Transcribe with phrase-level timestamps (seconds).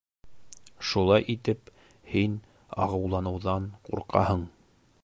[0.91, 1.69] Шулай итеп,
[2.15, 2.41] һин
[2.87, 4.47] ағыуланыуҙан ҡурҡаһың.